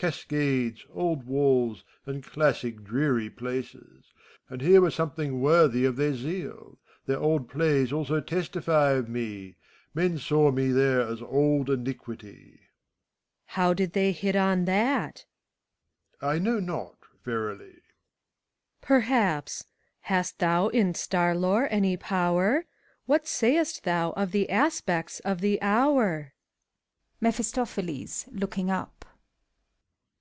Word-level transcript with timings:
Cascades, 0.00 0.86
old 0.94 1.24
walls, 1.26 1.84
and 2.06 2.24
classic 2.24 2.82
dreary 2.82 3.28
places; 3.28 4.14
And 4.48 4.62
here 4.62 4.80
were 4.80 4.90
something 4.90 5.42
worthy 5.42 5.84
of 5.84 5.96
their 5.96 6.14
zeal. 6.14 6.78
Their 7.04 7.18
Old 7.18 7.50
Plays 7.50 7.92
also 7.92 8.18
testify 8.22 8.92
of 8.92 9.10
me; 9.10 9.56
Men 9.92 10.16
saw 10.16 10.52
me 10.52 10.70
liiere 10.70 11.06
as 11.06 11.20
''Old 11.20 11.66
Iniqidly." 11.66 12.24
SPHINX. 12.24 12.58
How 13.44 13.74
did 13.74 13.92
they 13.92 14.12
hit 14.12 14.34
on 14.36 14.64
thatf 14.64 15.26
MEPHISTOPHELES. 16.16 16.22
I 16.22 16.38
know 16.38 16.60
not, 16.60 16.96
verily. 17.22 17.68
SPHINX. 17.76 17.82
Perhaps! 18.80 19.66
Hast 20.00 20.38
thou 20.38 20.68
in 20.68 20.94
star 20.94 21.36
lore 21.36 21.68
any 21.70 21.98
power 21.98 22.60
f 22.60 22.64
What 23.04 23.28
say'st 23.28 23.82
thou 23.84 24.12
of 24.12 24.32
the 24.32 24.48
aspects 24.48 25.20
of 25.26 25.42
the 25.42 25.58
hourf 25.60 26.30
MEPHISTOPHELES 27.20 28.28
{looking 28.32 28.70
up). 28.70 28.94